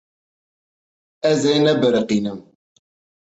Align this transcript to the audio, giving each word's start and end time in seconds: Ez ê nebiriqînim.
Ez 1.29 1.41
ê 1.51 1.55
nebiriqînim. 1.63 2.39